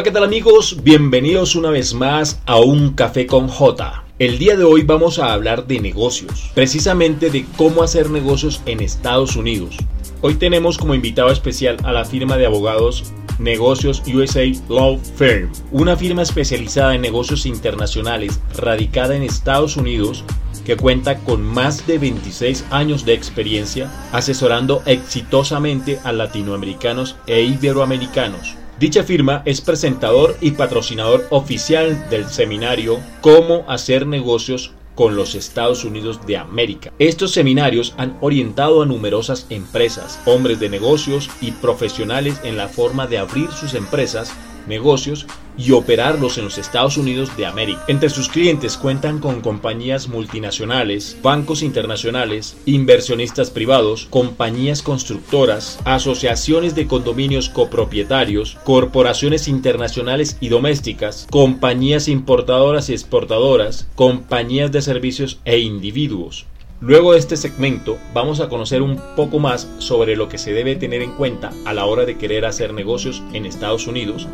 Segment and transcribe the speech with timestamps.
[0.00, 0.78] Hola, ¿qué tal amigos?
[0.82, 4.02] Bienvenidos una vez más a Un Café con J.
[4.18, 8.80] El día de hoy vamos a hablar de negocios, precisamente de cómo hacer negocios en
[8.80, 9.76] Estados Unidos.
[10.22, 15.98] Hoy tenemos como invitado especial a la firma de abogados Negocios USA Law Firm, una
[15.98, 20.24] firma especializada en negocios internacionales radicada en Estados Unidos
[20.64, 28.59] que cuenta con más de 26 años de experiencia asesorando exitosamente a latinoamericanos e iberoamericanos.
[28.80, 35.84] Dicha firma es presentador y patrocinador oficial del seminario Cómo hacer negocios con los Estados
[35.84, 36.90] Unidos de América.
[36.98, 43.06] Estos seminarios han orientado a numerosas empresas, hombres de negocios y profesionales en la forma
[43.06, 44.32] de abrir sus empresas
[44.70, 45.26] negocios
[45.58, 47.84] y operarlos en los Estados Unidos de América.
[47.88, 56.86] Entre sus clientes cuentan con compañías multinacionales, bancos internacionales, inversionistas privados, compañías constructoras, asociaciones de
[56.86, 66.46] condominios copropietarios, corporaciones internacionales y domésticas, compañías importadoras y exportadoras, compañías de servicios e individuos.
[66.80, 70.76] Luego de este segmento vamos a conocer un poco más sobre lo que se debe
[70.76, 74.26] tener en cuenta a la hora de querer hacer negocios en Estados Unidos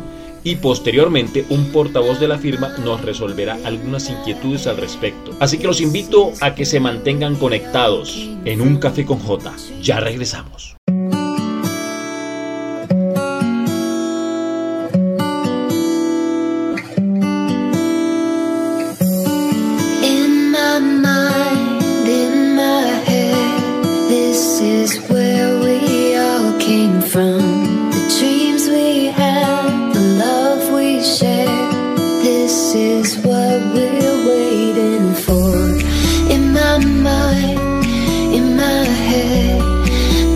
[0.45, 5.31] y posteriormente un portavoz de la firma nos resolverá algunas inquietudes al respecto.
[5.41, 9.53] Así que los invito a que se mantengan conectados en un café con J.
[9.81, 10.76] Ya regresamos.
[24.87, 27.39] is where we all came from.
[27.95, 31.97] The dreams we had, the love we shared.
[32.27, 35.51] This is what we're waiting for.
[36.35, 36.77] In my
[37.09, 37.85] mind,
[38.37, 39.59] in my head,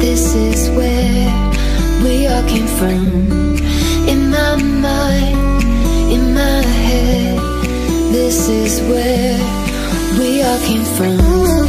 [0.03, 1.27] this is where
[2.03, 3.03] we all came from.
[4.13, 4.55] In my
[4.87, 5.63] mind,
[6.15, 7.37] in my head,
[8.15, 9.37] this is where
[10.19, 11.60] we all came from.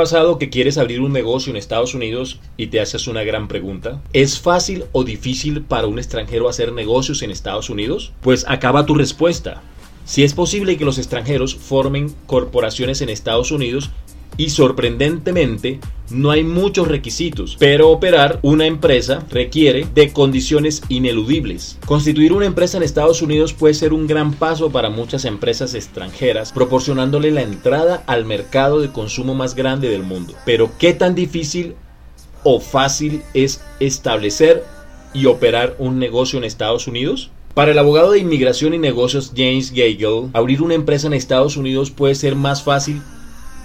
[0.00, 4.00] Pasado que quieres abrir un negocio en Estados Unidos y te haces una gran pregunta?
[4.14, 8.10] ¿Es fácil o difícil para un extranjero hacer negocios en Estados Unidos?
[8.22, 9.60] Pues acaba tu respuesta.
[10.06, 13.90] Si es posible que los extranjeros formen corporaciones en Estados Unidos
[14.40, 21.78] y sorprendentemente no hay muchos requisitos, pero operar una empresa requiere de condiciones ineludibles.
[21.84, 26.52] Constituir una empresa en Estados Unidos puede ser un gran paso para muchas empresas extranjeras,
[26.52, 30.32] proporcionándole la entrada al mercado de consumo más grande del mundo.
[30.46, 31.74] Pero ¿qué tan difícil
[32.42, 34.64] o fácil es establecer
[35.12, 37.30] y operar un negocio en Estados Unidos?
[37.52, 41.90] Para el abogado de inmigración y negocios James Gagel, abrir una empresa en Estados Unidos
[41.90, 43.02] puede ser más fácil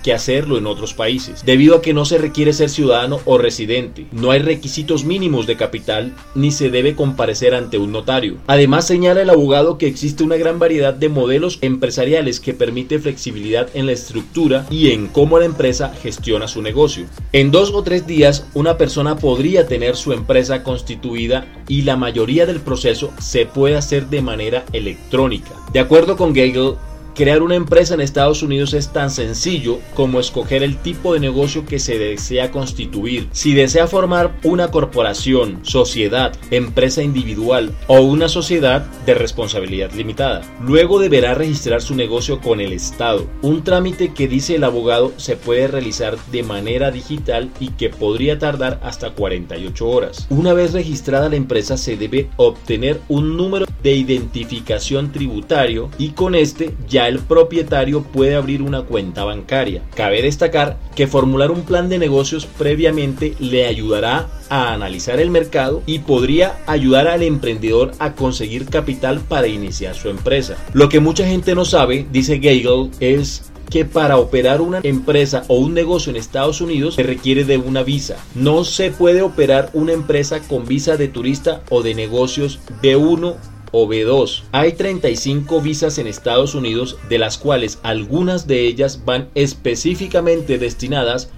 [0.05, 4.05] que hacerlo en otros países, debido a que no se requiere ser ciudadano o residente,
[4.11, 8.37] no hay requisitos mínimos de capital ni se debe comparecer ante un notario.
[8.45, 13.67] Además señala el abogado que existe una gran variedad de modelos empresariales que permite flexibilidad
[13.73, 17.07] en la estructura y en cómo la empresa gestiona su negocio.
[17.31, 22.45] En dos o tres días una persona podría tener su empresa constituida y la mayoría
[22.45, 25.49] del proceso se puede hacer de manera electrónica.
[25.73, 26.75] De acuerdo con Gagel,
[27.15, 31.65] Crear una empresa en Estados Unidos es tan sencillo como escoger el tipo de negocio
[31.65, 33.29] que se desea constituir.
[33.31, 40.41] Si desea formar una corporación, sociedad, empresa individual o una sociedad de responsabilidad limitada.
[40.61, 45.37] Luego deberá registrar su negocio con el Estado, un trámite que dice el abogado se
[45.37, 50.27] puede realizar de manera digital y que podría tardar hasta 48 horas.
[50.29, 56.33] Una vez registrada la empresa se debe obtener un número de identificación tributario y con
[56.33, 59.83] este ya el propietario puede abrir una cuenta bancaria.
[59.93, 65.83] Cabe destacar que formular un plan de negocios previamente le ayudará a analizar el mercado
[65.85, 70.57] y podría ayudar al emprendedor a conseguir capital para iniciar su empresa.
[70.73, 75.57] Lo que mucha gente no sabe, dice Gagel, es que para operar una empresa o
[75.57, 78.17] un negocio en Estados Unidos se requiere de una visa.
[78.33, 83.35] No se puede operar una empresa con visa de turista o de negocios B1
[83.77, 84.43] o B2.
[84.53, 91.29] Hay 35 visas en Estados Unidos, de las cuales algunas de ellas van específicamente destinadas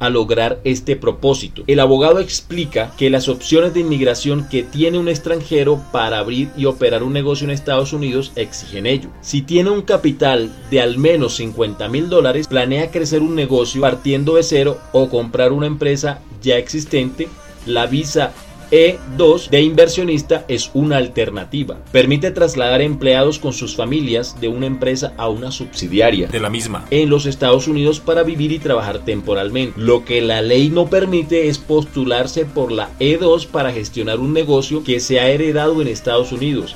[0.00, 1.62] a lograr este propósito.
[1.68, 6.64] El abogado explica que las opciones de inmigración que tiene un extranjero para abrir y
[6.64, 9.10] operar un negocio en Estados Unidos exigen ello.
[9.20, 14.34] Si tiene un capital de al menos 50 mil dólares, planea crecer un negocio partiendo
[14.34, 17.28] de cero o comprar una empresa ya existente,
[17.64, 18.32] la visa
[18.70, 21.78] e2 de inversionista es una alternativa.
[21.92, 26.84] Permite trasladar empleados con sus familias de una empresa a una subsidiaria de la misma
[26.90, 29.80] en los Estados Unidos para vivir y trabajar temporalmente.
[29.80, 34.84] Lo que la ley no permite es postularse por la E2 para gestionar un negocio
[34.84, 36.74] que se ha heredado en Estados Unidos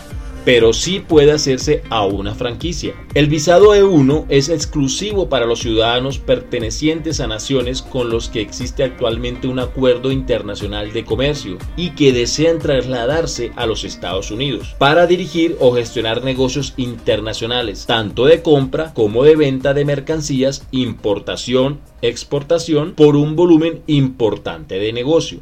[0.49, 2.95] pero sí puede hacerse a una franquicia.
[3.13, 8.83] El visado E1 es exclusivo para los ciudadanos pertenecientes a naciones con los que existe
[8.83, 15.07] actualmente un acuerdo internacional de comercio y que desean trasladarse a los Estados Unidos para
[15.07, 22.95] dirigir o gestionar negocios internacionales, tanto de compra como de venta de mercancías, importación, exportación,
[22.95, 25.41] por un volumen importante de negocio.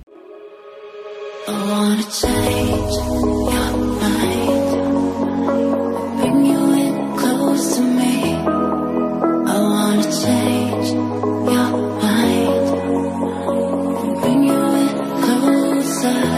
[16.15, 16.36] the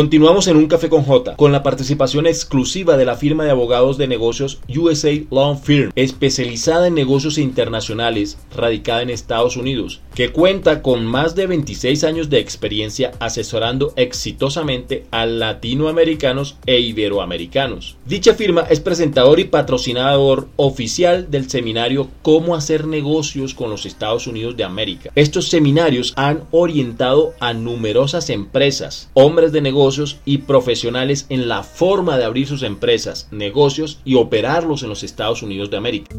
[0.00, 3.98] Continuamos en un café con J, con la participación exclusiva de la firma de abogados
[3.98, 10.82] de negocios USA Law Firm, especializada en negocios internacionales, radicada en Estados Unidos, que cuenta
[10.82, 17.96] con más de 26 años de experiencia asesorando exitosamente a latinoamericanos e iberoamericanos.
[18.06, 24.26] Dicha firma es presentador y patrocinador oficial del seminario Cómo hacer negocios con los Estados
[24.26, 25.10] Unidos de América.
[25.14, 29.80] Estos seminarios han orientado a numerosas empresas, hombres de negocios,
[30.24, 35.42] y profesionales en la forma de abrir sus empresas, negocios y operarlos en los Estados
[35.42, 36.14] Unidos de América.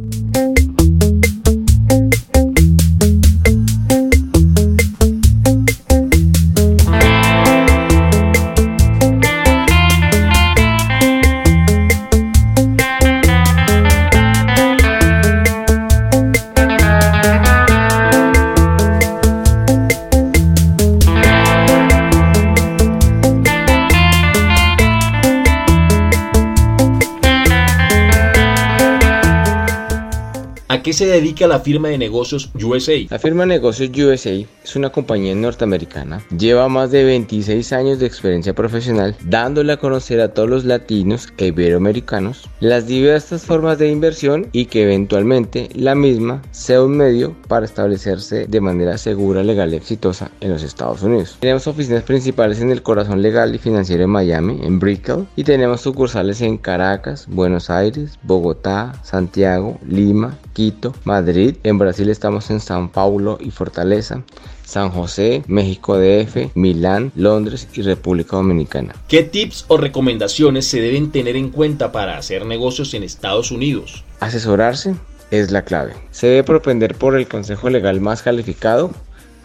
[30.82, 32.94] Qué se dedica la firma de negocios USA?
[33.10, 34.32] La firma de negocios USA
[34.64, 36.22] es una compañía norteamericana.
[36.38, 41.30] Lleva más de 26 años de experiencia profesional dándole a conocer a todos los latinos
[41.38, 47.36] e iberoamericanos las diversas formas de inversión y que eventualmente la misma sea un medio
[47.48, 51.38] para establecerse de manera segura, legal y exitosa en los Estados Unidos.
[51.40, 55.82] Tenemos oficinas principales en el corazón legal y financiero de Miami, en Brickell, y tenemos
[55.82, 61.56] sucursales en Caracas, Buenos Aires, Bogotá, Santiago, Lima, Quito, Madrid.
[61.64, 64.24] En Brasil estamos en San Paulo y Fortaleza.
[64.66, 68.96] San José, México DF, Milán, Londres y República Dominicana.
[69.10, 74.06] ¿Qué tips o recomendaciones se deben tener en cuenta para hacer negocios en Estados Unidos?
[74.22, 74.96] Asesorarse
[75.30, 75.94] es la clave.
[76.12, 78.92] Se debe propender por el consejo legal más calificado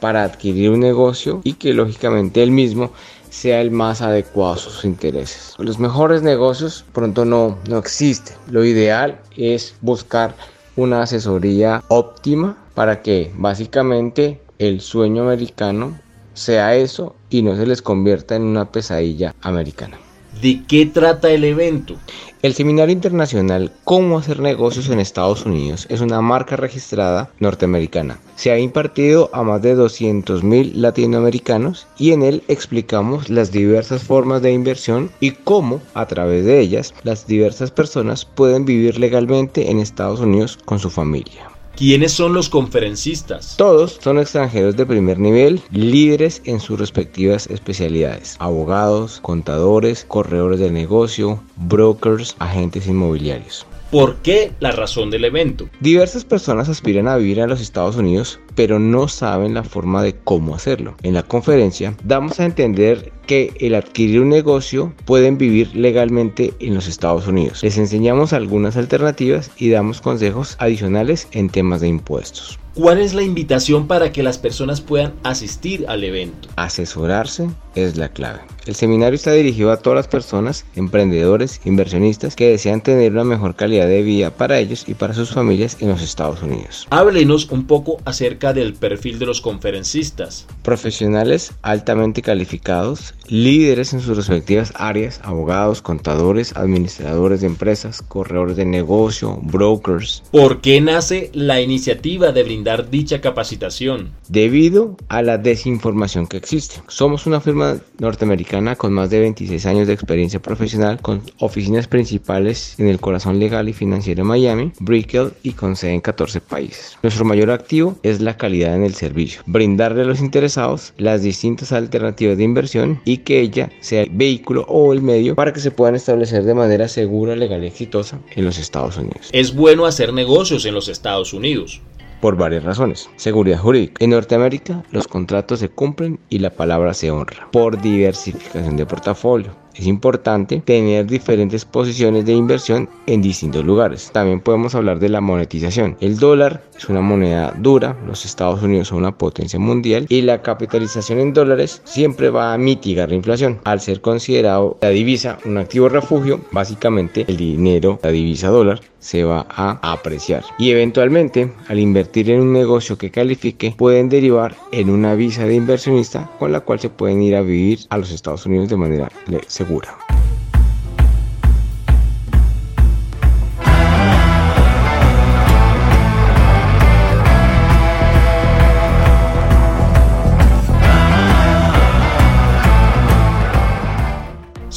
[0.00, 2.92] para adquirir un negocio y que lógicamente él mismo
[3.30, 5.54] sea el más adecuado a sus intereses.
[5.58, 8.36] Los mejores negocios pronto no, no existen.
[8.50, 10.34] Lo ideal es buscar
[10.76, 15.98] una asesoría óptima para que básicamente el sueño americano
[16.34, 19.98] sea eso y no se les convierta en una pesadilla americana.
[20.40, 21.96] ¿De qué trata el evento?
[22.46, 28.20] El Seminario Internacional Cómo hacer negocios en Estados Unidos es una marca registrada norteamericana.
[28.36, 34.42] Se ha impartido a más de 200.000 latinoamericanos y en él explicamos las diversas formas
[34.42, 39.80] de inversión y cómo a través de ellas las diversas personas pueden vivir legalmente en
[39.80, 41.55] Estados Unidos con su familia.
[41.76, 43.54] ¿Quiénes son los conferencistas?
[43.58, 48.36] Todos son extranjeros de primer nivel, líderes en sus respectivas especialidades.
[48.38, 53.66] Abogados, contadores, corredores de negocio, brokers, agentes inmobiliarios.
[53.90, 55.68] ¿Por qué la razón del evento?
[55.78, 60.16] Diversas personas aspiran a vivir en los Estados Unidos, pero no saben la forma de
[60.16, 60.96] cómo hacerlo.
[61.04, 66.74] En la conferencia damos a entender que el adquirir un negocio pueden vivir legalmente en
[66.74, 67.62] los Estados Unidos.
[67.62, 72.58] Les enseñamos algunas alternativas y damos consejos adicionales en temas de impuestos.
[72.76, 76.50] ¿Cuál es la invitación para que las personas puedan asistir al evento?
[76.56, 78.40] Asesorarse es la clave.
[78.66, 83.54] El seminario está dirigido a todas las personas, emprendedores, inversionistas que desean tener una mejor
[83.54, 86.86] calidad de vida para ellos y para sus familias en los Estados Unidos.
[86.90, 90.46] Háblenos un poco acerca del perfil de los conferencistas.
[90.62, 98.66] Profesionales altamente calificados, líderes en sus respectivas áreas, abogados, contadores, administradores de empresas, corredores de
[98.66, 100.24] negocio, brokers.
[100.32, 104.10] ¿Por qué nace la iniciativa de brindar dicha capacitación?
[104.28, 106.82] Debido a la desinformación que existe.
[106.88, 112.74] Somos una firma norteamericana con más de 26 años de experiencia profesional, con oficinas principales
[112.78, 116.98] en el corazón legal y financiero de Miami, Brickell y con sede en 14 países.
[117.04, 121.70] Nuestro mayor activo es la calidad en el servicio, brindarle a los interesados las distintas
[121.70, 125.70] alternativas de inversión y que ella sea el vehículo o el medio para que se
[125.70, 129.28] puedan establecer de manera segura, legal y exitosa en los Estados Unidos.
[129.30, 131.80] Es bueno hacer negocios en los Estados Unidos
[132.20, 133.08] por varias razones.
[133.16, 134.04] Seguridad jurídica.
[134.04, 137.48] En Norteamérica los contratos se cumplen y la palabra se honra.
[137.52, 139.66] Por diversificación de portafolio.
[139.78, 144.10] Es importante tener diferentes posiciones de inversión en distintos lugares.
[144.10, 145.98] También podemos hablar de la monetización.
[146.00, 150.40] El dólar es una moneda dura, los Estados Unidos son una potencia mundial y la
[150.40, 153.60] capitalización en dólares siempre va a mitigar la inflación.
[153.64, 159.22] Al ser considerado la divisa un activo refugio, básicamente el dinero, la divisa dólar, se
[159.22, 160.42] va a apreciar.
[160.58, 165.54] Y eventualmente, al invertir en un negocio que califique, pueden derivar en una visa de
[165.54, 169.08] inversionista con la cual se pueden ir a vivir a los Estados Unidos de manera
[169.46, 169.96] segura.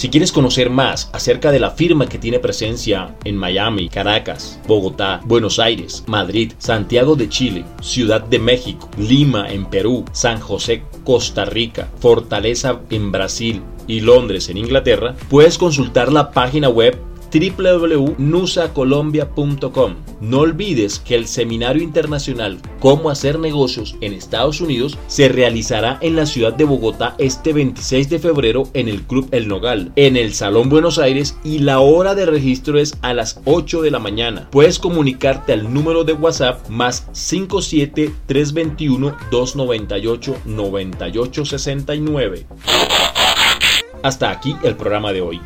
[0.09, 5.21] Si quieres conocer más acerca de la firma que tiene presencia en Miami, Caracas, Bogotá,
[5.23, 11.45] Buenos Aires, Madrid, Santiago de Chile, Ciudad de México, Lima en Perú, San José, Costa
[11.45, 16.99] Rica, Fortaleza en Brasil y Londres en Inglaterra, puedes consultar la página web
[17.31, 19.95] www.nusacolombia.com.
[20.21, 26.15] No olvides que el Seminario Internacional Cómo hacer negocios en Estados Unidos se realizará en
[26.15, 30.33] la ciudad de Bogotá este 26 de febrero en el Club El Nogal, en el
[30.33, 34.47] Salón Buenos Aires y la hora de registro es a las 8 de la mañana.
[34.49, 42.45] Puedes comunicarte al número de WhatsApp más 57 321 298 9869.
[44.03, 45.41] Hasta aquí el programa de hoy.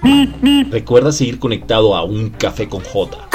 [0.70, 3.33] Recuerda seguir conectado a Un Café con J.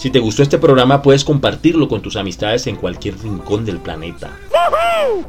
[0.00, 4.34] Si te gustó este programa puedes compartirlo con tus amistades en cualquier rincón del planeta.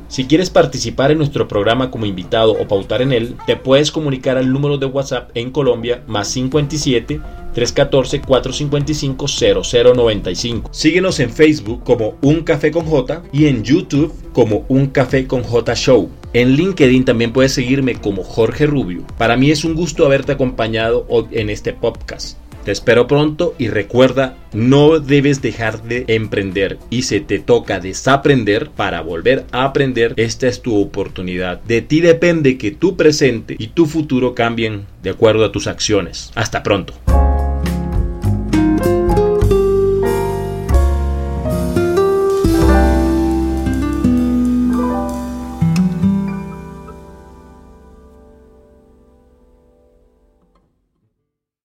[0.08, 4.38] Si quieres participar en nuestro programa como invitado o pautar en él, te puedes comunicar
[4.38, 7.20] al número de WhatsApp en Colombia más 57
[7.54, 10.70] 314 455 0095.
[10.72, 15.44] Síguenos en Facebook como Un Café con J y en YouTube como Un Café con
[15.44, 16.10] J Show.
[16.32, 19.06] En LinkedIn también puedes seguirme como Jorge Rubio.
[19.18, 22.41] Para mí es un gusto haberte acompañado en este podcast.
[22.64, 28.70] Te espero pronto y recuerda, no debes dejar de emprender y se te toca desaprender
[28.70, 30.14] para volver a aprender.
[30.18, 31.62] Esta es tu oportunidad.
[31.62, 36.32] De ti depende que tu presente y tu futuro cambien de acuerdo a tus acciones.
[36.36, 36.94] Hasta pronto.